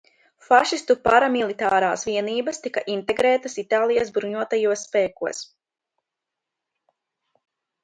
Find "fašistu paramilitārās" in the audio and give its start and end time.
0.45-2.05